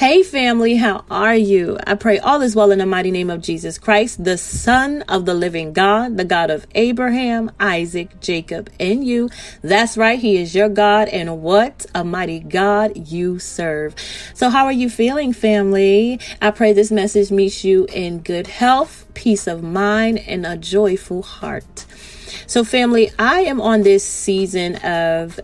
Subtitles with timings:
[0.00, 1.76] Hey, family, how are you?
[1.86, 5.26] I pray all is well in the mighty name of Jesus Christ, the Son of
[5.26, 9.28] the living God, the God of Abraham, Isaac, Jacob, and you.
[9.60, 13.94] That's right, He is your God, and what a mighty God you serve.
[14.32, 16.18] So, how are you feeling, family?
[16.40, 21.20] I pray this message meets you in good health, peace of mind, and a joyful
[21.20, 21.84] heart.
[22.46, 25.38] So, family, I am on this season of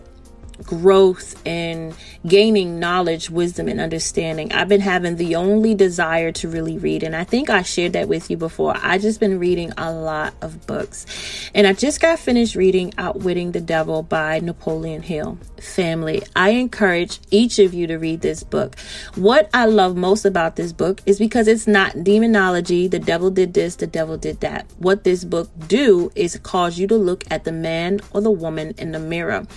[0.63, 4.51] growth and gaining knowledge, wisdom, and understanding.
[4.51, 8.07] I've been having the only desire to really read, and I think I shared that
[8.07, 8.75] with you before.
[8.81, 11.05] I just been reading a lot of books,
[11.53, 15.37] and I just got finished reading Outwitting the Devil by Napoleon Hill.
[15.61, 18.77] Family, I encourage each of you to read this book.
[19.15, 22.87] What I love most about this book is because it's not demonology.
[22.87, 24.67] The devil did this, the devil did that.
[24.77, 28.75] What this book do is cause you to look at the man or the woman
[28.77, 29.47] in the mirror.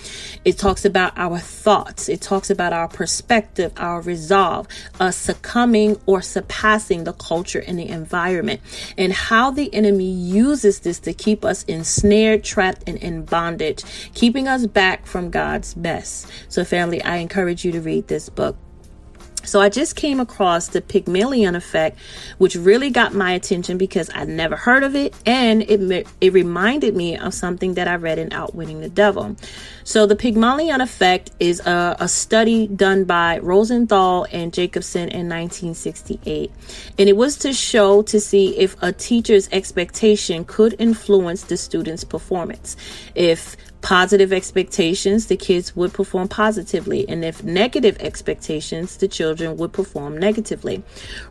[0.43, 2.09] It talks about our thoughts.
[2.09, 4.67] It talks about our perspective, our resolve,
[4.99, 8.61] us succumbing or surpassing the culture and the environment,
[8.97, 14.47] and how the enemy uses this to keep us ensnared, trapped, and in bondage, keeping
[14.47, 16.27] us back from God's best.
[16.49, 18.57] So, family, I encourage you to read this book.
[19.43, 21.97] So I just came across the Pygmalion effect,
[22.37, 26.95] which really got my attention because I'd never heard of it, and it it reminded
[26.95, 29.35] me of something that I read in Outwitting the Devil.
[29.83, 36.51] So the Pygmalion effect is a, a study done by Rosenthal and Jacobson in 1968,
[36.99, 42.03] and it was to show to see if a teacher's expectation could influence the student's
[42.03, 42.77] performance.
[43.15, 49.73] If positive expectations, the kids would perform positively, and if negative expectations, the children would
[49.73, 50.83] perform negatively.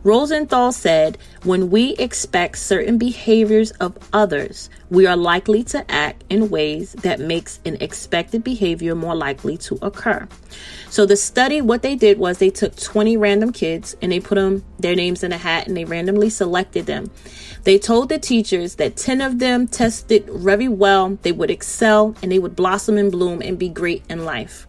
[0.03, 6.49] Rosenthal said, When we expect certain behaviors of others, we are likely to act in
[6.49, 10.27] ways that makes an expected behavior more likely to occur.
[10.89, 14.35] So the study, what they did was they took 20 random kids and they put
[14.35, 17.11] them their names in a hat and they randomly selected them.
[17.63, 22.31] They told the teachers that 10 of them tested very well, they would excel and
[22.31, 24.67] they would blossom and bloom and be great in life.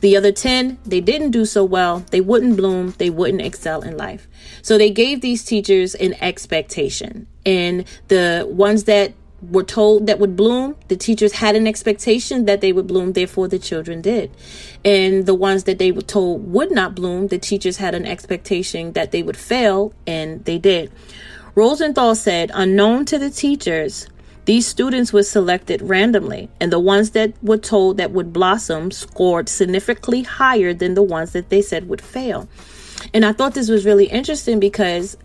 [0.00, 2.00] The other 10, they didn't do so well.
[2.10, 2.94] They wouldn't bloom.
[2.98, 4.28] They wouldn't excel in life.
[4.62, 7.26] So they gave these teachers an expectation.
[7.46, 12.60] And the ones that were told that would bloom, the teachers had an expectation that
[12.60, 14.30] they would bloom, therefore the children did.
[14.84, 18.92] And the ones that they were told would not bloom, the teachers had an expectation
[18.92, 20.92] that they would fail, and they did.
[21.54, 24.06] Rosenthal said, unknown to the teachers,
[24.44, 29.48] these students were selected randomly, and the ones that were told that would blossom scored
[29.48, 32.48] significantly higher than the ones that they said would fail.
[33.14, 35.16] And I thought this was really interesting because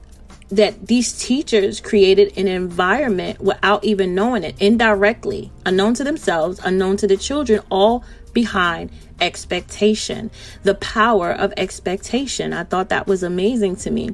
[0.50, 6.98] that these teachers created an environment without even knowing it, indirectly, unknown to themselves, unknown
[6.98, 10.30] to the children, all behind expectation,
[10.64, 12.54] the power of expectation.
[12.54, 14.14] I thought that was amazing to me.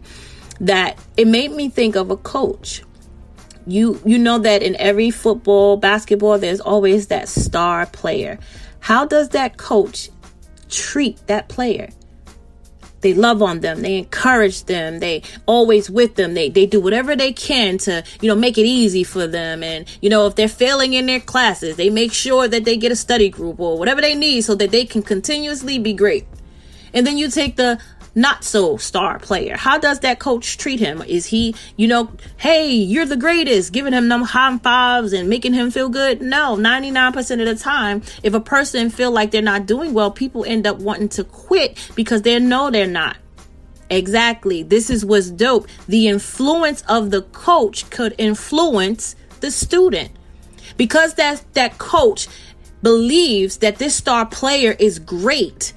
[0.60, 2.84] That it made me think of a coach.
[3.68, 8.40] You you know that in every football, basketball, there's always that star player.
[8.80, 10.10] How does that coach
[10.70, 11.90] treat that player?
[13.02, 13.82] They love on them.
[13.82, 15.00] They encourage them.
[15.00, 16.34] They always with them.
[16.34, 19.64] They they do whatever they can to you know make it easy for them.
[19.64, 22.92] And you know if they're failing in their classes they make sure that they get
[22.92, 26.26] a study group or whatever they need so that they can continuously be great.
[26.94, 27.80] And then you take the
[28.16, 29.56] not so star player?
[29.56, 31.02] How does that coach treat him?
[31.04, 35.54] Is he, you know, hey, you're the greatest, giving him them high fives and making
[35.54, 36.22] him feel good?
[36.22, 40.46] No, 99% of the time, if a person feel like they're not doing well, people
[40.46, 43.18] end up wanting to quit because they know they're not.
[43.90, 44.64] Exactly.
[44.64, 45.68] This is what's dope.
[45.88, 50.12] The influence of the coach could influence the student.
[50.78, 52.28] Because that that coach
[52.82, 55.74] believes that this star player is great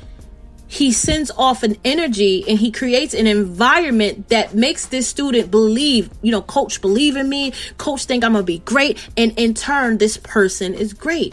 [0.74, 6.10] he sends off an energy and he creates an environment that makes this student believe,
[6.20, 9.54] you know, coach believe in me, coach think I'm going to be great and in
[9.54, 11.32] turn this person is great.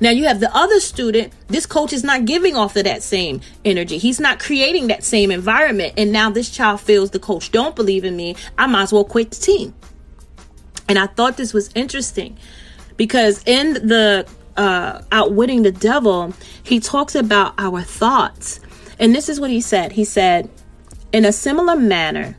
[0.00, 3.42] Now you have the other student, this coach is not giving off of that same
[3.62, 3.98] energy.
[3.98, 8.04] He's not creating that same environment and now this child feels the coach don't believe
[8.04, 8.36] in me.
[8.56, 9.74] I might as well quit the team.
[10.88, 12.38] And I thought this was interesting
[12.96, 14.26] because in the
[14.56, 16.32] uh, outwitting the devil,
[16.62, 18.60] he talks about our thoughts
[18.98, 20.50] and this is what he said He said,
[21.12, 22.36] In a similar manner,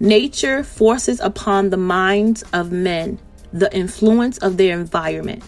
[0.00, 3.18] nature forces upon the minds of men
[3.52, 5.42] the influence of their environment,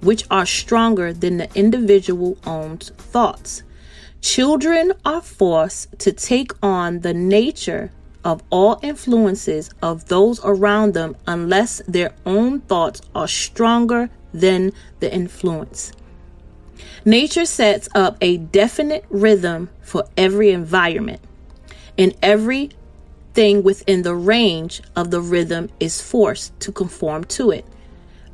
[0.00, 3.62] which are stronger than the individual owned thoughts.
[4.20, 7.90] Children are forced to take on the nature
[8.24, 15.12] of all influences of those around them unless their own thoughts are stronger than the
[15.12, 15.92] influence.
[17.04, 21.20] Nature sets up a definite rhythm for every environment.
[21.98, 27.64] and everything within the range of the rhythm is forced to conform to it.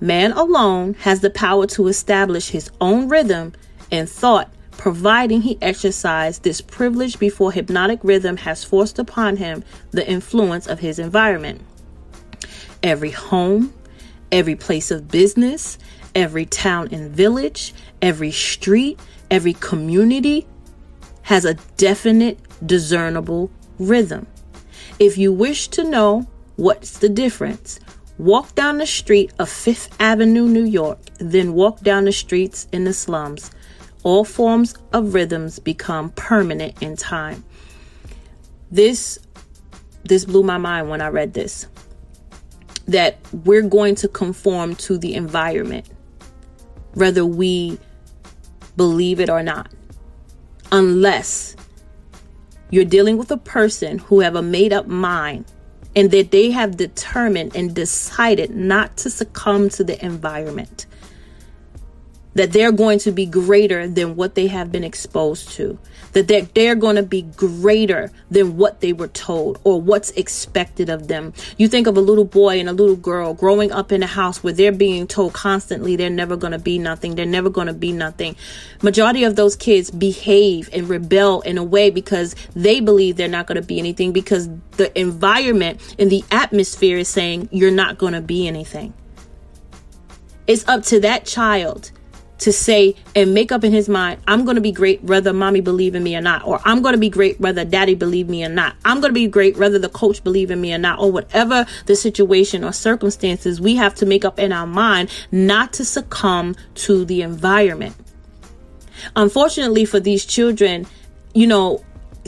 [0.00, 3.52] Man alone has the power to establish his own rhythm
[3.90, 10.08] and thought, providing he exercise this privilege before hypnotic rhythm has forced upon him the
[10.08, 11.60] influence of his environment.
[12.80, 13.74] Every home,
[14.30, 15.78] every place of business,
[16.14, 18.98] every town and village, every street,
[19.30, 20.46] every community
[21.22, 24.26] has a definite, discernible rhythm.
[24.98, 26.26] If you wish to know
[26.56, 27.78] what's the difference,
[28.18, 32.82] Walk down the street of Fifth Avenue, New York, then walk down the streets in
[32.82, 33.52] the slums.
[34.02, 37.44] All forms of rhythms become permanent in time.
[38.72, 39.20] This
[40.02, 41.68] this blew my mind when I read this.
[42.88, 45.86] That we're going to conform to the environment
[46.98, 47.78] whether we
[48.76, 49.70] believe it or not.
[50.70, 51.56] Unless
[52.70, 55.46] you're dealing with a person who have a made up mind
[55.96, 60.86] and that they have determined and decided not to succumb to the environment.
[62.38, 65.76] That they're going to be greater than what they have been exposed to.
[66.12, 70.88] That they're, they're going to be greater than what they were told or what's expected
[70.88, 71.32] of them.
[71.56, 74.44] You think of a little boy and a little girl growing up in a house
[74.44, 77.16] where they're being told constantly they're never going to be nothing.
[77.16, 78.36] They're never going to be nothing.
[78.82, 83.48] Majority of those kids behave and rebel in a way because they believe they're not
[83.48, 88.12] going to be anything because the environment and the atmosphere is saying you're not going
[88.12, 88.94] to be anything.
[90.46, 91.90] It's up to that child
[92.38, 95.60] to say and make up in his mind, I'm going to be great whether mommy
[95.60, 98.44] believe in me or not, or I'm going to be great whether daddy believe me
[98.44, 98.76] or not.
[98.84, 101.66] I'm going to be great whether the coach believe in me or not, or whatever
[101.86, 106.56] the situation or circumstances, we have to make up in our mind not to succumb
[106.74, 107.96] to the environment.
[109.16, 110.86] Unfortunately for these children,
[111.34, 111.84] you know,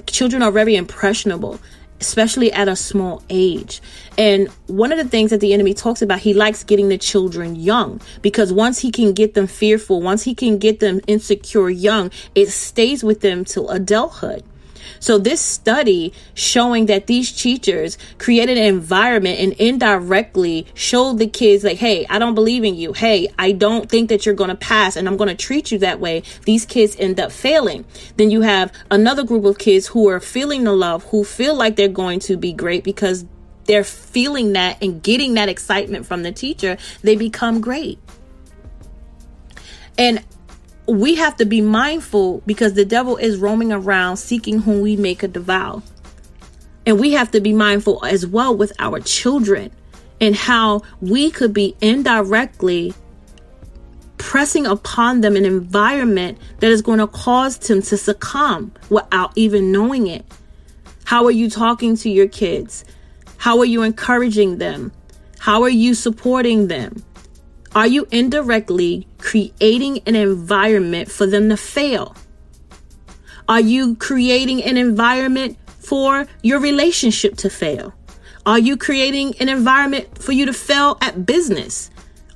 [0.06, 1.60] children are very impressionable
[2.00, 3.80] especially at a small age.
[4.16, 7.56] And one of the things that the enemy talks about, he likes getting the children
[7.56, 12.10] young because once he can get them fearful, once he can get them insecure young,
[12.34, 14.44] it stays with them till adulthood.
[14.98, 21.64] So this study showing that these teachers created an environment and indirectly showed the kids
[21.64, 22.92] like, Hey, I don't believe in you.
[22.92, 25.78] Hey, I don't think that you're going to pass and I'm going to treat you
[25.78, 26.22] that way.
[26.44, 27.84] These kids end up failing.
[28.16, 31.76] Then you have another group of kids who are feeling the love, who feel like
[31.76, 33.24] they're going to be great because
[33.64, 36.76] they're feeling that and getting that excitement from the teacher.
[37.02, 37.98] They become great.
[39.96, 40.24] And
[40.90, 45.22] we have to be mindful because the devil is roaming around seeking whom we make
[45.22, 45.82] a devour.
[46.84, 49.70] And we have to be mindful as well with our children
[50.20, 52.94] and how we could be indirectly
[54.18, 59.72] pressing upon them an environment that is going to cause them to succumb without even
[59.72, 60.24] knowing it.
[61.04, 62.84] How are you talking to your kids?
[63.38, 64.92] How are you encouraging them?
[65.38, 67.02] How are you supporting them?
[67.72, 72.16] Are you indirectly creating an environment for them to fail?
[73.48, 77.94] Are you creating an environment for your relationship to fail?
[78.44, 81.90] Are you creating an environment for you to fail at business?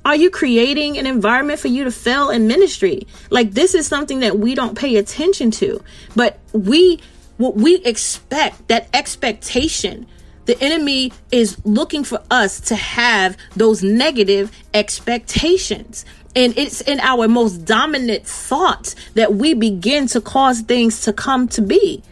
[0.05, 3.05] Are you creating an environment for you to fail in ministry?
[3.29, 5.83] Like this is something that we don't pay attention to,
[6.15, 7.01] but we
[7.37, 10.07] what we expect that expectation
[10.45, 16.05] the enemy is looking for us to have those negative expectations.
[16.35, 21.47] And it's in our most dominant thoughts that we begin to cause things to come
[21.49, 22.03] to be.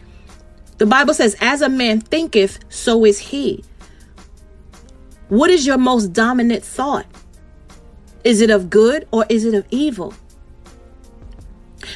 [0.78, 3.62] The Bible says, as a man thinketh, so is he.
[5.28, 7.06] What is your most dominant thought?
[8.24, 10.14] Is it of good or is it of evil?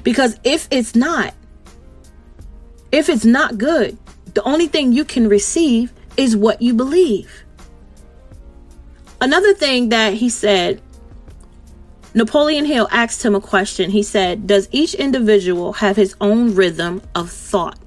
[0.05, 1.35] Because if it's not,
[2.93, 3.97] if it's not good,
[4.35, 7.45] the only thing you can receive is what you believe.
[9.21, 10.83] Another thing that he said,
[12.13, 13.91] Napoleon Hill asked him a question.
[13.91, 17.79] He said, Does each individual have his own rhythm of thought?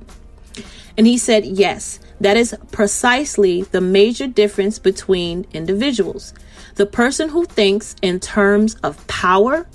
[0.98, 6.34] And he said, Yes, that is precisely the major difference between individuals.
[6.76, 9.68] The person who thinks in terms of power,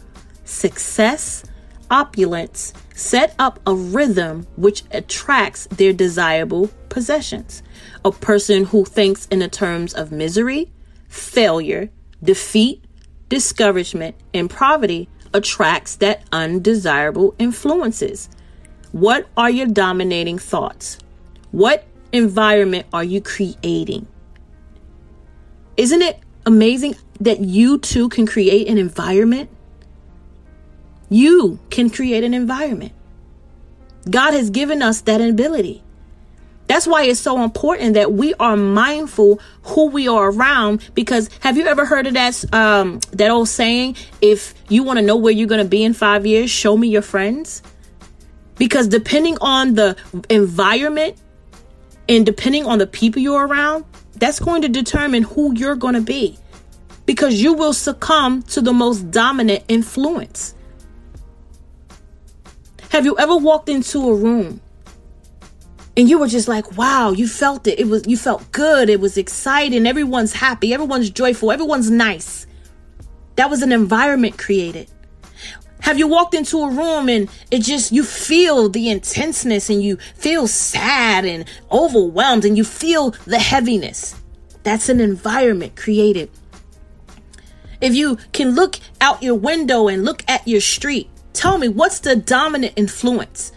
[0.44, 1.44] success,
[1.90, 7.62] opulence, set up a rhythm which attracts their desirable possessions
[8.06, 10.70] a person who thinks in the terms of misery,
[11.08, 11.90] failure,
[12.22, 12.84] defeat,
[13.28, 18.28] discouragement, and poverty attracts that undesirable influences.
[18.92, 20.98] What are your dominating thoughts?
[21.50, 24.06] What environment are you creating?
[25.76, 29.50] Isn't it amazing that you too can create an environment?
[31.08, 32.92] You can create an environment.
[34.08, 35.82] God has given us that ability.
[36.66, 40.90] That's why it's so important that we are mindful who we are around.
[40.94, 43.96] Because have you ever heard of that um, that old saying?
[44.20, 46.88] If you want to know where you're going to be in five years, show me
[46.88, 47.62] your friends.
[48.56, 49.96] Because depending on the
[50.30, 51.16] environment
[52.08, 56.00] and depending on the people you're around, that's going to determine who you're going to
[56.00, 56.38] be.
[57.04, 60.54] Because you will succumb to the most dominant influence.
[62.90, 64.60] Have you ever walked into a room
[65.96, 67.78] and you were just like wow you felt it.
[67.78, 68.88] It was you felt good.
[68.88, 69.86] It was exciting.
[69.86, 70.74] Everyone's happy.
[70.74, 71.52] Everyone's joyful.
[71.52, 72.46] Everyone's nice.
[73.36, 74.90] That was an environment created.
[75.80, 79.98] Have you walked into a room and it just you feel the intenseness and you
[80.16, 84.14] feel sad and overwhelmed and you feel the heaviness?
[84.62, 86.30] That's an environment created.
[87.80, 92.00] If you can look out your window and look at your street tell me what's
[92.00, 93.52] the dominant influence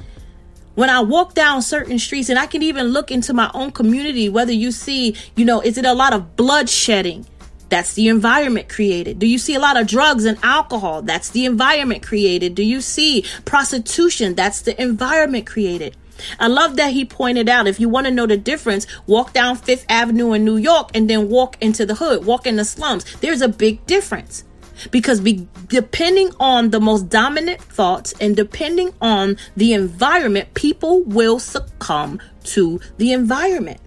[0.80, 4.30] when I walk down certain streets, and I can even look into my own community,
[4.30, 7.26] whether you see, you know, is it a lot of bloodshedding?
[7.68, 9.20] That's the environment created.
[9.20, 11.02] Do you see a lot of drugs and alcohol?
[11.02, 12.56] That's the environment created.
[12.56, 14.36] Do you see prostitution?
[14.36, 15.98] That's the environment created.
[16.40, 19.58] I love that he pointed out if you want to know the difference, walk down
[19.58, 23.04] Fifth Avenue in New York and then walk into the hood, walk in the slums.
[23.18, 24.46] There's a big difference
[24.92, 31.40] because be, depending on the most dominant thoughts and depending on the environment, people will
[31.40, 33.80] succumb to the environment.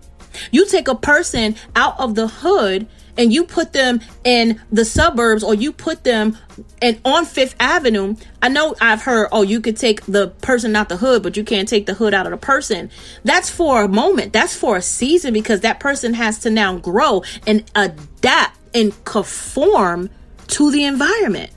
[0.50, 5.44] You take a person out of the hood and you put them in the suburbs
[5.44, 6.38] or you put them
[6.80, 10.88] and on Fifth Avenue, I know I've heard, oh, you could take the person out
[10.88, 12.90] the hood, but you can't take the hood out of the person.
[13.24, 14.32] That's for a moment.
[14.32, 20.10] That's for a season because that person has to now grow and adapt and conform
[20.48, 21.50] to the environment.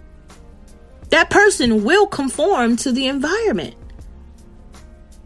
[1.10, 3.76] That person will conform to the environment.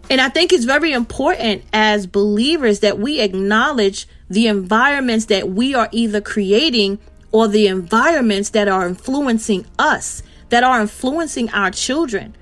[0.10, 5.76] And I think it's very important as believers that we acknowledge the environments that we
[5.76, 7.00] are either creating
[7.32, 12.36] or the environments that are influencing us, that are influencing our children.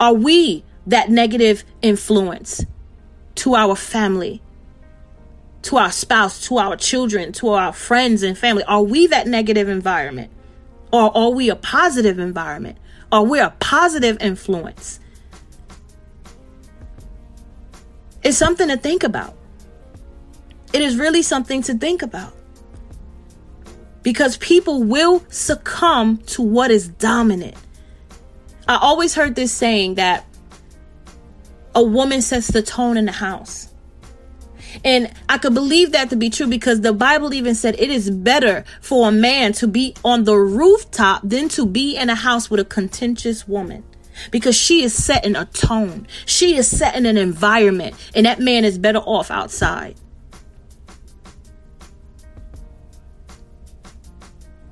[0.00, 2.64] Are we that negative influence
[3.36, 4.42] to our family?
[5.62, 8.62] To our spouse, to our children, to our friends and family?
[8.64, 10.30] Are we that negative environment?
[10.92, 12.78] Or are we a positive environment?
[13.12, 15.00] Are we a positive influence?
[18.22, 19.36] It's something to think about.
[20.72, 22.34] It is really something to think about.
[24.02, 27.56] Because people will succumb to what is dominant.
[28.68, 30.24] I always heard this saying that
[31.74, 33.69] a woman sets the tone in the house.
[34.84, 38.10] And I could believe that to be true because the Bible even said it is
[38.10, 42.50] better for a man to be on the rooftop than to be in a house
[42.50, 43.84] with a contentious woman.
[44.30, 46.06] Because she is setting a tone.
[46.26, 47.94] She is setting an environment.
[48.14, 49.96] And that man is better off outside.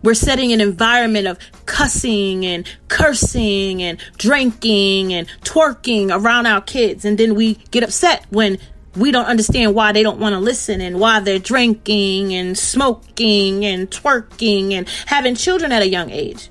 [0.03, 7.05] We're setting an environment of cussing and cursing and drinking and twerking around our kids.
[7.05, 8.59] And then we get upset when
[8.97, 13.65] we don't understand why they don't want to listen and why they're drinking and smoking
[13.65, 16.51] and twerking and having children at a young age.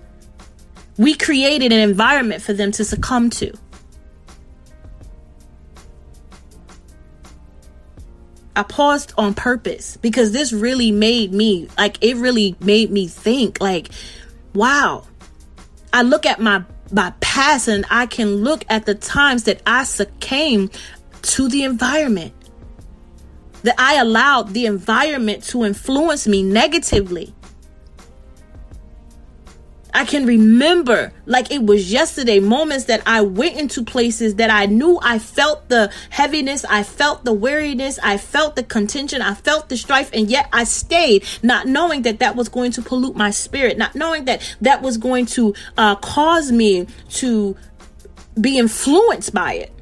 [0.97, 3.53] We created an environment for them to succumb to.
[8.55, 13.61] I paused on purpose because this really made me like it really made me think
[13.61, 13.89] like
[14.55, 15.05] wow.
[15.93, 19.83] I look at my my past and I can look at the times that I
[19.83, 20.75] succumbed
[21.21, 22.33] to the environment
[23.63, 27.33] that I allowed the environment to influence me negatively.
[29.93, 34.67] I can remember like it was yesterday moments that I went into places that I
[34.67, 39.69] knew I felt the heaviness, I felt the weariness, I felt the contention, I felt
[39.69, 43.31] the strife, and yet I stayed, not knowing that that was going to pollute my
[43.31, 47.57] spirit, not knowing that that was going to uh, cause me to
[48.39, 49.76] be influenced by it.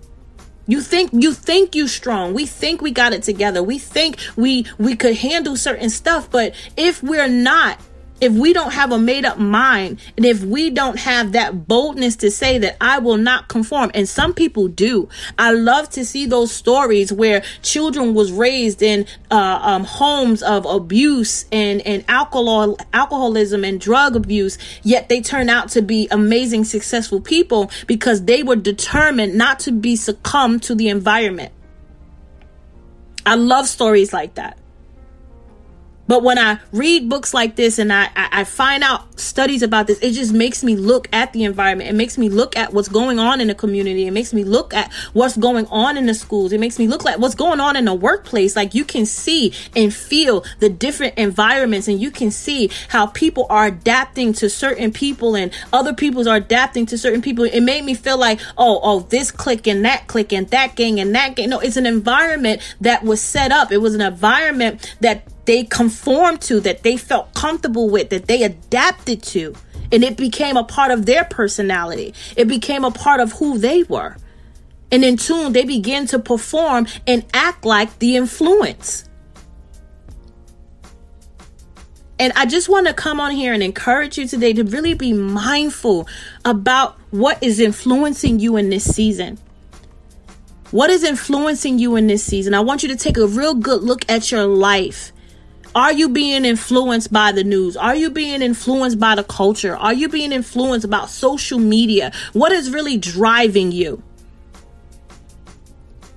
[0.67, 2.33] You think you think you strong.
[2.33, 3.61] We think we got it together.
[3.61, 7.79] We think we we could handle certain stuff, but if we're not
[8.21, 12.15] if we don't have a made up mind and if we don't have that boldness
[12.17, 15.09] to say that I will not conform and some people do.
[15.37, 20.65] I love to see those stories where children was raised in uh, um, homes of
[20.65, 26.63] abuse and and alcohol alcoholism and drug abuse yet they turn out to be amazing
[26.63, 31.51] successful people because they were determined not to be succumb to the environment.
[33.25, 34.57] I love stories like that
[36.07, 39.99] But when I read books like this and I, I, find out studies about this,
[39.99, 41.89] it just makes me look at the environment.
[41.89, 44.05] It makes me look at what's going on in the community.
[44.05, 46.51] It makes me look at what's going on in the schools.
[46.51, 48.55] It makes me look at what's going on in the workplace.
[48.55, 53.47] Like you can see and feel the different environments and you can see how people
[53.49, 57.45] are adapting to certain people and other peoples are adapting to certain people.
[57.45, 60.99] It made me feel like, oh, oh, this click and that click and that gang
[60.99, 61.49] and that gang.
[61.49, 63.71] No, it's an environment that was set up.
[63.71, 68.43] It was an environment that they conformed to, that they felt comfortable with, that they
[68.43, 69.55] adapted to.
[69.91, 72.13] And it became a part of their personality.
[72.35, 74.17] It became a part of who they were.
[74.91, 79.09] And in tune, they began to perform and act like the influence.
[82.17, 85.11] And I just want to come on here and encourage you today to really be
[85.11, 86.07] mindful
[86.45, 89.37] about what is influencing you in this season.
[90.71, 92.53] What is influencing you in this season?
[92.53, 95.11] I want you to take a real good look at your life
[95.75, 97.75] are you being influenced by the news?
[97.75, 99.75] Are you being influenced by the culture?
[99.75, 102.13] Are you being influenced about social media?
[102.31, 104.01] What is really driving you?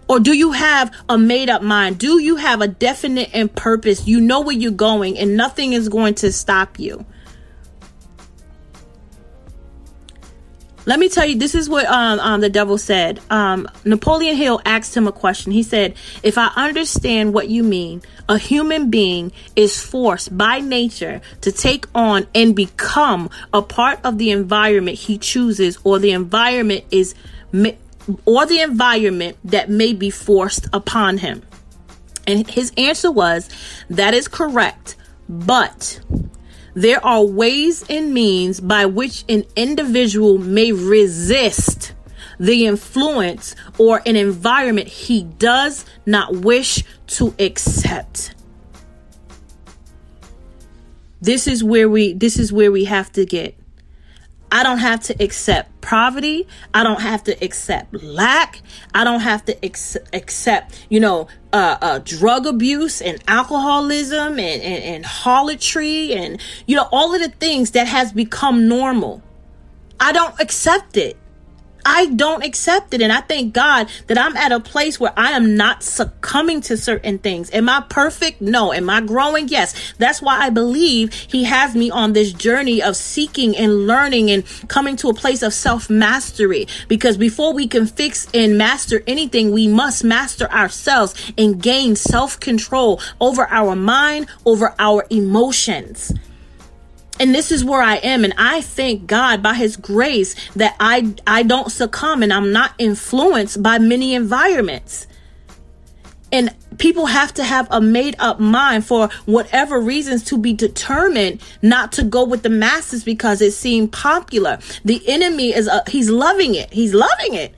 [0.08, 1.98] Or do you have a made up mind?
[1.98, 4.06] Do you have a definite and purpose?
[4.06, 7.04] You know where you're going and nothing is going to stop you.
[10.88, 13.20] Let me tell you, this is what um, um, the devil said.
[13.28, 15.52] Um, Napoleon Hill asked him a question.
[15.52, 21.20] He said, If I understand what you mean, a human being is forced by nature
[21.42, 26.86] to take on and become a part of the environment he chooses, or the environment
[26.90, 27.14] is,
[28.24, 31.42] or the environment that may be forced upon him.
[32.26, 33.50] And his answer was,
[33.90, 34.96] That is correct.
[35.28, 36.00] But
[36.78, 41.92] there are ways and means by which an individual may resist
[42.38, 48.32] the influence or an environment he does not wish to accept.
[51.20, 53.58] This is where we this is where we have to get
[54.50, 56.46] I don't have to accept poverty.
[56.72, 58.62] I don't have to accept lack.
[58.94, 64.62] I don't have to ex- accept, you know, uh, uh, drug abuse and alcoholism and,
[64.62, 65.04] and, and
[66.14, 69.22] and, you know, all of the things that has become normal.
[70.00, 71.16] I don't accept it.
[71.90, 73.00] I don't accept it.
[73.00, 76.76] And I thank God that I'm at a place where I am not succumbing to
[76.76, 77.50] certain things.
[77.50, 78.42] Am I perfect?
[78.42, 78.74] No.
[78.74, 79.48] Am I growing?
[79.48, 79.94] Yes.
[79.94, 84.44] That's why I believe He has me on this journey of seeking and learning and
[84.68, 86.68] coming to a place of self mastery.
[86.88, 92.38] Because before we can fix and master anything, we must master ourselves and gain self
[92.38, 96.12] control over our mind, over our emotions.
[97.20, 98.24] And this is where I am.
[98.24, 102.72] And I thank God by his grace that I, I don't succumb and I'm not
[102.78, 105.06] influenced by many environments.
[106.30, 111.42] And people have to have a made up mind for whatever reasons to be determined
[111.62, 114.58] not to go with the masses because it seemed popular.
[114.84, 116.72] The enemy is, uh, he's loving it.
[116.72, 117.54] He's loving it.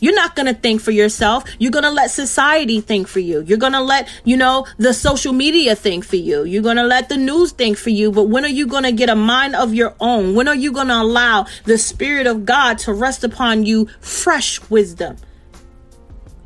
[0.00, 1.44] You're not going to think for yourself.
[1.58, 3.42] You're going to let society think for you.
[3.42, 6.44] You're going to let, you know, the social media think for you.
[6.44, 8.12] You're going to let the news think for you.
[8.12, 10.34] But when are you going to get a mind of your own?
[10.34, 14.60] When are you going to allow the Spirit of God to rest upon you fresh
[14.70, 15.16] wisdom?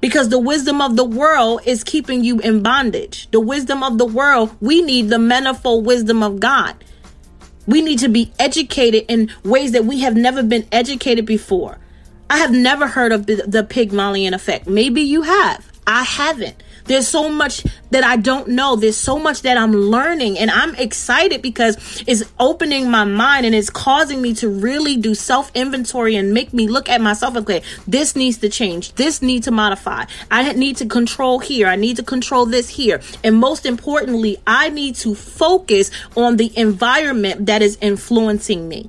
[0.01, 3.31] Because the wisdom of the world is keeping you in bondage.
[3.31, 6.83] The wisdom of the world, we need the manifold wisdom of God.
[7.67, 11.79] We need to be educated in ways that we have never been educated before.
[12.33, 14.67] I have never heard of the, Pygmalion effect.
[14.67, 15.71] Maybe you have.
[15.87, 16.63] I haven't.
[16.87, 18.75] There's so much that I don't know.
[18.75, 23.55] There's so much that I'm learning and I'm excited because it's opening my mind and
[23.55, 27.37] it's causing me to really do self inventory and make me look at myself.
[27.37, 28.95] Okay, this needs to change.
[28.95, 30.07] This needs to modify.
[30.31, 31.67] I need to control here.
[31.67, 33.03] I need to control this here.
[33.23, 38.89] And most importantly, I need to focus on the environment that is influencing me.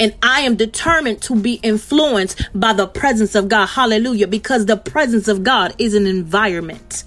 [0.00, 3.66] And I am determined to be influenced by the presence of God.
[3.66, 4.28] Hallelujah.
[4.28, 7.04] Because the presence of God is an environment.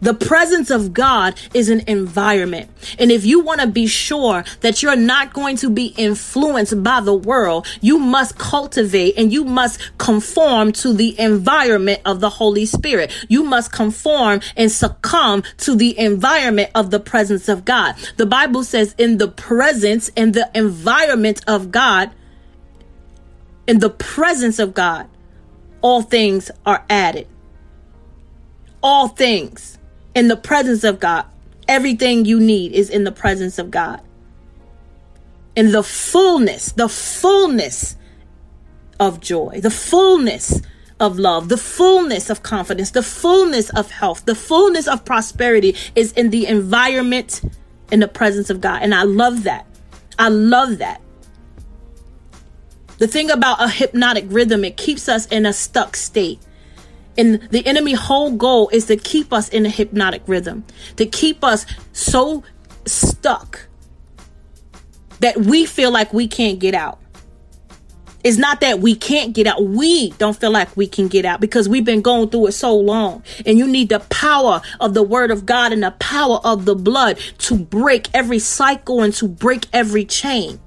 [0.00, 2.70] The presence of God is an environment.
[2.98, 7.00] And if you want to be sure that you're not going to be influenced by
[7.00, 12.64] the world, you must cultivate and you must conform to the environment of the Holy
[12.64, 13.12] Spirit.
[13.28, 17.94] You must conform and succumb to the environment of the presence of God.
[18.16, 22.10] The Bible says in the presence and the environment of God,
[23.66, 25.08] in the presence of God,
[25.82, 27.26] all things are added.
[28.82, 29.78] All things
[30.14, 31.24] in the presence of God.
[31.68, 34.00] Everything you need is in the presence of God.
[35.54, 37.96] In the fullness, the fullness
[38.98, 40.60] of joy, the fullness
[40.98, 46.12] of love, the fullness of confidence, the fullness of health, the fullness of prosperity is
[46.12, 47.40] in the environment
[47.90, 48.82] in the presence of God.
[48.82, 49.66] And I love that.
[50.18, 51.00] I love that.
[52.98, 56.38] The thing about a hypnotic rhythm, it keeps us in a stuck state.
[57.18, 60.64] And the enemy whole goal is to keep us in a hypnotic rhythm,
[60.96, 62.42] to keep us so
[62.86, 63.66] stuck
[65.20, 66.98] that we feel like we can't get out.
[68.22, 69.64] It's not that we can't get out.
[69.64, 72.76] We don't feel like we can get out because we've been going through it so
[72.76, 73.22] long.
[73.46, 76.74] And you need the power of the word of God and the power of the
[76.74, 80.60] blood to break every cycle and to break every chain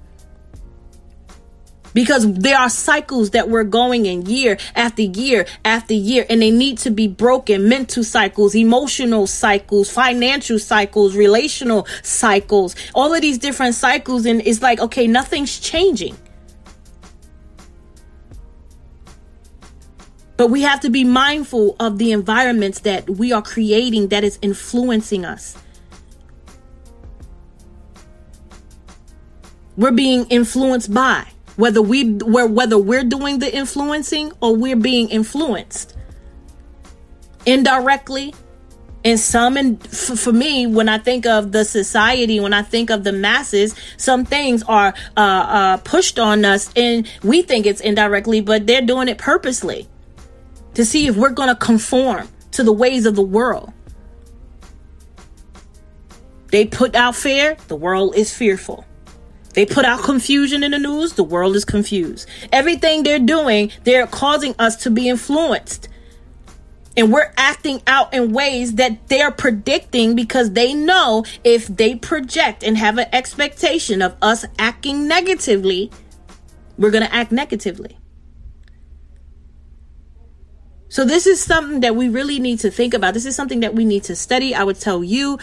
[1.94, 6.52] because there are cycles that we're going in year after year after year and they
[6.52, 7.68] need to be broken.
[7.70, 12.76] Mental cycles emotional cycles financial cycles relational cycles.
[12.94, 16.18] All of these different cycles and it's like okay nothing's changing.
[20.36, 24.40] But we have to be mindful of the environments that we are creating that is
[24.42, 25.56] influencing us.
[29.78, 35.10] We're being influenced by whether we where whether we're doing the influencing or we're being
[35.10, 35.96] influenced
[37.46, 38.34] indirectly.
[39.06, 43.04] And some and for me when i think of the society when i think of
[43.04, 48.40] the masses some things are uh, uh, pushed on us and we think it's indirectly
[48.40, 49.90] but they're doing it purposely
[50.74, 53.72] to see if we're going to conform to the ways of the world.
[56.48, 58.86] They put out fear the world is fearful
[59.54, 62.28] they put out confusion in the news, the world is confused.
[62.52, 65.90] Everything they're doing, they're causing us to be influenced.
[66.96, 72.64] And we're acting out in ways that they're predicting because they know if they project
[72.64, 75.92] and have an expectation of us acting negatively,
[76.78, 77.98] we're going to act negatively.
[80.90, 83.16] So, this is something that we really need to think about.
[83.16, 84.54] This is something that we need to study.
[84.54, 85.40] I would tell you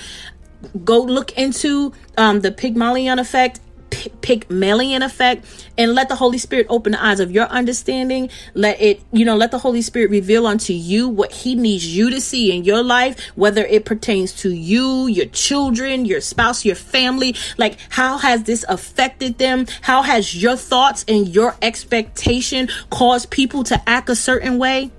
[0.85, 5.44] go look into um, the Pygmalion effect Pygmalion effect
[5.76, 8.31] and let the Holy Spirit open the eyes of your understanding.
[8.55, 12.11] Let it, you know, let the Holy Spirit reveal unto you what He needs you
[12.11, 16.76] to see in your life, whether it pertains to you, your children, your spouse, your
[16.76, 17.35] family.
[17.59, 19.66] Like, how has this affected them?
[19.83, 24.90] How has your thoughts and your expectation caused people to act a certain way?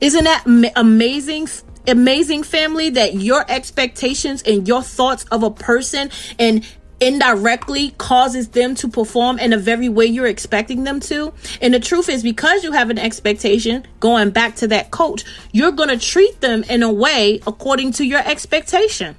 [0.00, 0.44] Isn't that
[0.76, 1.48] amazing?
[1.88, 6.64] amazing family that your expectations and your thoughts of a person and
[7.00, 11.32] indirectly causes them to perform in a very way you're expecting them to.
[11.60, 15.72] And the truth is, because you have an expectation, going back to that coach, you're
[15.72, 19.16] going to treat them in a way according to your expectation.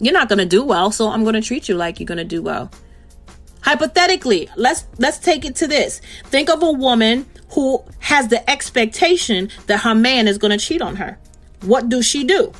[0.00, 2.18] You're not going to do well, so I'm going to treat you like you're going
[2.18, 2.70] to do well.
[3.62, 6.00] Hypothetically, let's let's take it to this.
[6.24, 10.80] Think of a woman who has the expectation that her man is going to cheat
[10.80, 11.18] on her.
[11.62, 12.52] What does she do?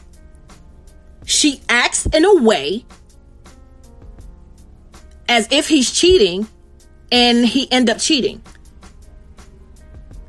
[1.24, 2.84] She acts in a way
[5.28, 6.48] as if he's cheating
[7.12, 8.42] and he end up cheating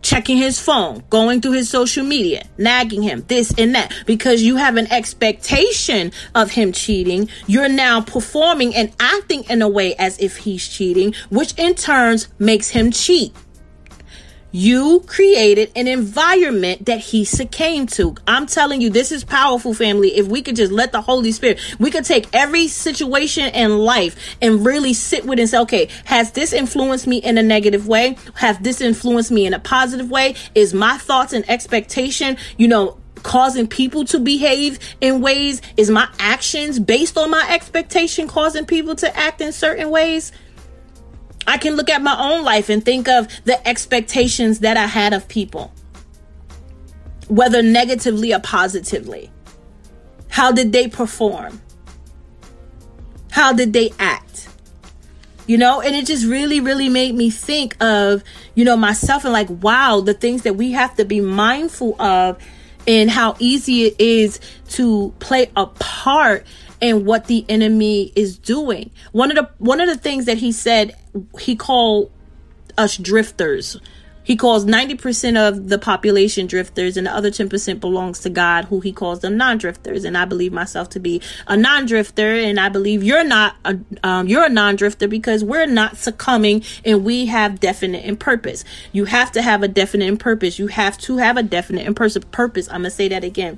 [0.09, 4.55] checking his phone, going through his social media, nagging him, this and that, because you
[4.55, 7.29] have an expectation of him cheating.
[7.45, 12.27] You're now performing and acting in a way as if he's cheating, which in turns
[12.39, 13.35] makes him cheat.
[14.51, 18.15] You created an environment that he succumbed to.
[18.25, 20.17] I'm telling you, this is powerful, family.
[20.17, 24.15] If we could just let the Holy Spirit, we could take every situation in life
[24.41, 27.88] and really sit with it and say, okay, has this influenced me in a negative
[27.88, 28.17] way?
[28.35, 30.35] Has this influenced me in a positive way?
[30.55, 35.62] Is my thoughts and expectation, you know, causing people to behave in ways?
[35.77, 40.31] Is my actions based on my expectation causing people to act in certain ways?
[41.49, 45.13] I can look at my own life and think of the expectations that I had
[45.13, 45.73] of people,
[47.27, 49.31] whether negatively or positively.
[50.27, 51.59] How did they perform?
[53.31, 54.47] How did they act?
[55.47, 59.33] You know, and it just really, really made me think of, you know, myself and
[59.33, 62.38] like, wow, the things that we have to be mindful of
[62.85, 66.45] and how easy it is to play a part
[66.79, 68.91] in what the enemy is doing.
[69.13, 70.95] One of the one of the things that he said
[71.39, 72.11] he called
[72.77, 73.79] us drifters.
[74.29, 78.79] He calls 90% of the population drifters and the other 10% belongs to God, who
[78.79, 80.03] he calls them non-drifters.
[80.03, 82.35] And I believe myself to be a non-drifter.
[82.35, 87.03] And I believe you're not, a, um, you're a non-drifter because we're not succumbing and
[87.03, 88.63] we have definite and purpose.
[88.91, 90.59] You have to have a definite and purpose.
[90.59, 92.67] You have to have a definite and purpose.
[92.67, 93.57] I'm going to say that again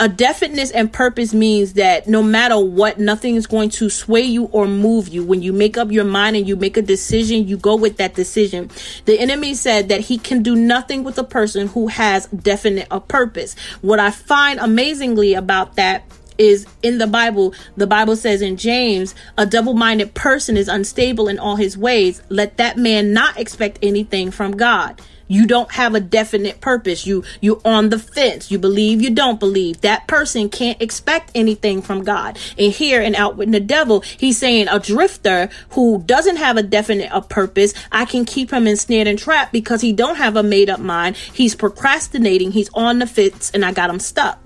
[0.00, 4.46] a definiteness and purpose means that no matter what, nothing is going to sway you
[4.46, 5.24] or move you.
[5.24, 8.14] When you make up your mind and you make a decision, you go with that
[8.14, 8.70] decision.
[9.04, 13.00] The enemy said that he can do nothing with a person who has definite a
[13.00, 13.54] purpose.
[13.82, 16.04] What I find amazingly about that
[16.38, 17.54] is in the Bible.
[17.76, 22.22] The Bible says in James, a double minded person is unstable in all his ways.
[22.28, 25.00] Let that man not expect anything from God.
[25.26, 27.06] You don't have a definite purpose.
[27.06, 28.50] You you on the fence.
[28.50, 29.80] You believe you don't believe.
[29.80, 32.38] That person can't expect anything from God.
[32.58, 37.10] And here and Outwitting the Devil, he's saying a drifter who doesn't have a definite
[37.12, 40.68] a purpose, I can keep him ensnared and trapped because he don't have a made
[40.68, 41.16] up mind.
[41.16, 42.52] He's procrastinating.
[42.52, 44.38] He's on the fence, and I got him stuck.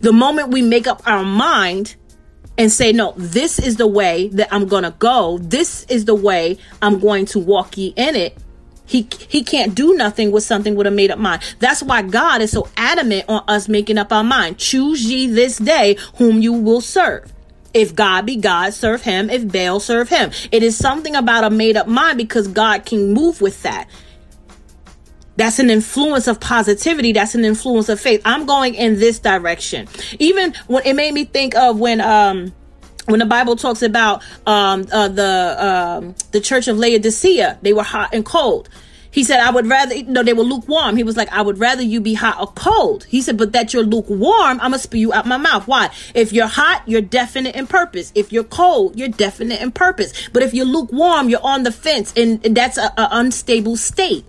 [0.00, 1.96] The moment we make up our mind
[2.56, 5.38] and say, no, this is the way that I'm going to go.
[5.38, 8.38] This is the way I'm going to walk ye in it.
[8.86, 11.42] He he can't do nothing with something with a made up mind.
[11.58, 14.58] That's why God is so adamant on us making up our mind.
[14.58, 17.32] Choose ye this day whom you will serve.
[17.72, 19.30] If God be God, serve him.
[19.30, 20.30] If Baal, serve him.
[20.52, 23.88] It is something about a made up mind because God can move with that.
[25.36, 27.12] That's an influence of positivity.
[27.12, 28.22] That's an influence of faith.
[28.24, 29.88] I'm going in this direction.
[30.20, 32.54] Even when it made me think of when, um,
[33.06, 37.82] when the Bible talks about um, uh, the um, the church of Laodicea, they were
[37.82, 38.68] hot and cold.
[39.14, 40.96] He said, I would rather, no, they were lukewarm.
[40.96, 43.04] He was like, I would rather you be hot or cold.
[43.04, 45.68] He said, but that you're lukewarm, I'm going to spew you out my mouth.
[45.68, 45.90] Why?
[46.16, 48.10] If you're hot, you're definite in purpose.
[48.16, 50.28] If you're cold, you're definite in purpose.
[50.30, 54.24] But if you're lukewarm, you're on the fence and, and that's an unstable state.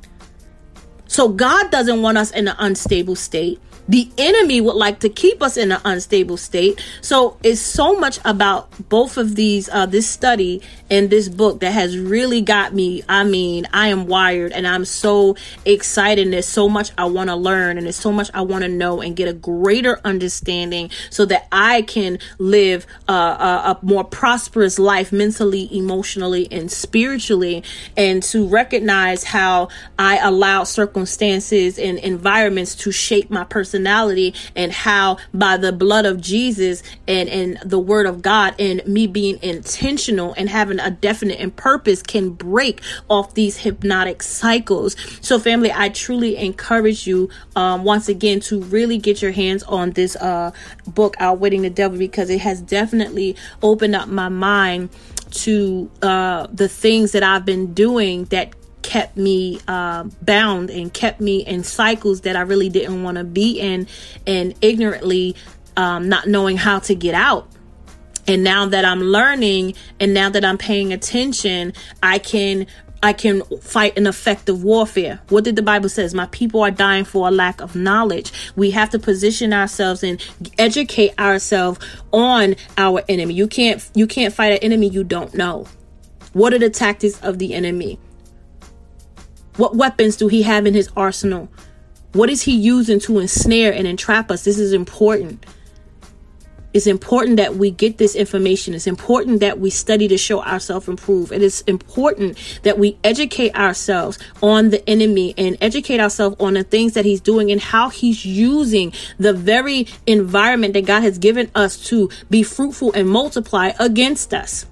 [1.07, 3.59] So God doesn't want us in an unstable state.
[3.88, 6.84] The enemy would like to keep us in an unstable state.
[7.02, 11.71] So it's so much about both of these, uh, this study and this book that
[11.71, 13.04] has really got me.
[13.08, 16.24] I mean, I am wired and I'm so excited.
[16.26, 18.69] And there's so much I want to learn and there's so much I want to
[18.69, 24.04] know and get a greater understanding so that I can live uh, a, a more
[24.04, 27.63] prosperous life mentally, emotionally, and spiritually.
[27.95, 29.69] And to recognize how
[30.00, 36.05] I allow circumstances and environments to shape my personality personality and how by the blood
[36.05, 40.91] of Jesus and, and the word of God and me being intentional and having a
[40.91, 44.95] definite and purpose can break off these hypnotic cycles.
[45.19, 49.91] So family, I truly encourage you, um, once again to really get your hands on
[49.91, 50.51] this, uh,
[50.88, 54.89] book, Outwitting the Devil, because it has definitely opened up my mind
[55.31, 58.53] to, uh, the things that I've been doing that
[58.86, 63.24] kept me uh, bound and kept me in cycles that I really didn't want to
[63.24, 63.88] be in
[64.28, 65.36] and ignorantly
[65.76, 67.50] um, not knowing how to get out.
[68.28, 72.67] And now that I'm learning and now that I'm paying attention, I can
[73.02, 75.19] I can fight an effective warfare.
[75.30, 76.13] What did the Bible says?
[76.13, 78.32] My people are dying for a lack of knowledge.
[78.56, 80.24] We have to position ourselves and
[80.60, 81.80] educate ourselves
[82.13, 83.34] on our enemy.
[83.34, 85.65] You can't you can't fight an enemy you don't know.
[86.34, 87.98] What are the tactics of the enemy?
[89.58, 91.50] What weapons do he have in his arsenal?
[92.13, 94.44] What is he using to ensnare and entrap us?
[94.44, 95.46] This is important.
[96.74, 98.74] It's important that we get this information.
[98.74, 101.32] It's important that we study to show ourselves improve.
[101.32, 106.63] It is important that we educate ourselves on the enemy and educate ourselves on the
[106.63, 111.50] things that he's doing and how he's using the very environment that God has given
[111.56, 114.65] us to be fruitful and multiply against us.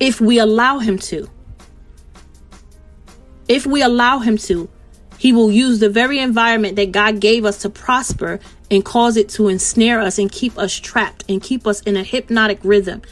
[0.00, 1.30] If we allow him to.
[3.50, 4.70] If we allow Him to,
[5.18, 8.38] He will use the very environment that God gave us to prosper
[8.70, 12.04] and cause it to ensnare us and keep us trapped and keep us in a
[12.04, 13.02] hypnotic rhythm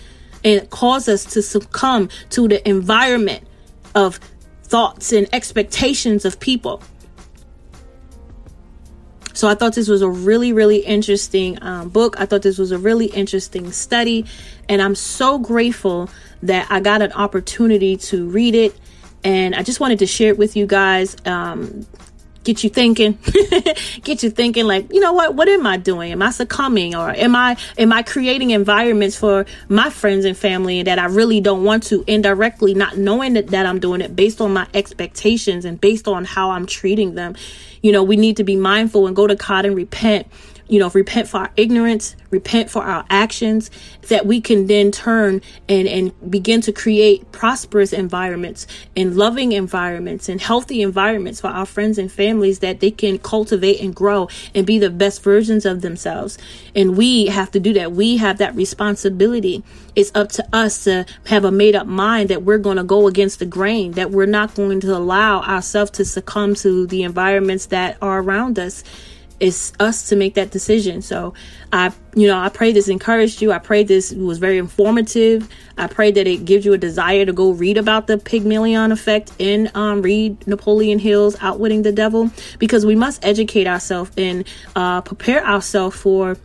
[0.45, 3.49] and cause us to succumb to the environment
[3.97, 4.21] of
[4.63, 6.81] thoughts and expectations of people.
[9.35, 12.21] So I thought this was a really, really interesting um, book.
[12.21, 14.25] I thought this was a really interesting study.
[14.69, 16.09] And I'm so grateful
[16.45, 18.79] that I got an opportunity to read it
[19.25, 21.17] and I just wanted to share it with you guys.
[21.27, 21.87] Um,
[22.45, 23.19] get you thinking
[24.05, 27.11] get you thinking like you know what what am i doing am i succumbing or
[27.11, 31.63] am i am i creating environments for my friends and family that i really don't
[31.63, 35.79] want to indirectly not knowing that, that i'm doing it based on my expectations and
[35.79, 37.37] based on how i'm treating them
[37.83, 40.27] you know we need to be mindful and go to god and repent
[40.69, 43.71] you know, repent for our ignorance, repent for our actions,
[44.09, 50.29] that we can then turn and, and begin to create prosperous environments and loving environments
[50.29, 54.67] and healthy environments for our friends and families that they can cultivate and grow and
[54.67, 56.37] be the best versions of themselves.
[56.75, 57.93] And we have to do that.
[57.93, 59.65] We have that responsibility.
[59.97, 63.07] It's up to us to have a made up mind that we're going to go
[63.07, 67.67] against the grain, that we're not going to allow ourselves to succumb to the environments
[67.67, 68.85] that are around us
[69.41, 71.03] it's us to make that decision.
[71.03, 71.35] So
[71.73, 73.53] I, you know, I pray this encouraged you.
[73.53, 75.49] I pray this was very informative.
[75.77, 79.33] I pray that it gives you a desire to go read about the Pygmalion effect
[79.39, 85.01] and um, read Napoleon Hill's Outwitting the Devil because we must educate ourselves and uh,
[85.03, 86.37] prepare ourselves for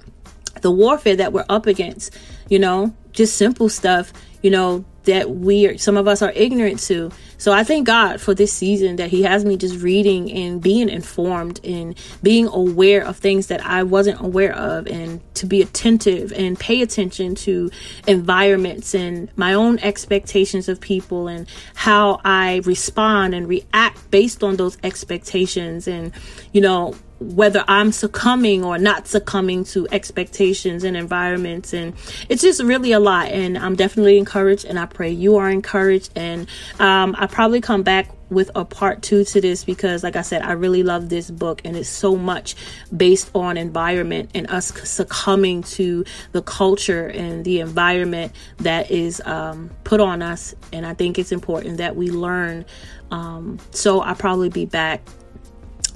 [0.61, 2.15] the warfare that we're up against.
[2.49, 4.13] You know, just simple stuff.
[4.41, 7.11] You know, that we are, some of us are ignorant to.
[7.37, 10.89] So I thank God for this season that He has me just reading and being
[10.89, 16.31] informed and being aware of things that I wasn't aware of and to be attentive
[16.31, 17.69] and pay attention to
[18.07, 24.55] environments and my own expectations of people and how I respond and react based on
[24.55, 26.13] those expectations and,
[26.53, 31.73] you know, whether I'm succumbing or not succumbing to expectations and environments.
[31.73, 31.93] And
[32.29, 33.29] it's just really a lot.
[33.29, 36.11] And I'm definitely encouraged, and I pray you are encouraged.
[36.15, 36.47] And
[36.79, 40.41] um, I probably come back with a part two to this because, like I said,
[40.41, 42.55] I really love this book, and it's so much
[42.95, 49.69] based on environment and us succumbing to the culture and the environment that is um,
[49.83, 50.55] put on us.
[50.71, 52.65] And I think it's important that we learn.
[53.11, 55.01] Um, so I'll probably be back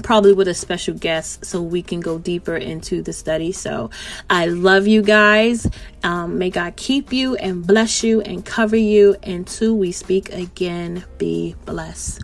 [0.04, 3.52] probably with a special guest so we can go deeper into the study.
[3.52, 3.90] So
[4.30, 5.68] I love you guys.
[6.04, 9.16] Um, may God keep you and bless you and cover you.
[9.24, 12.24] Until we speak again, be blessed.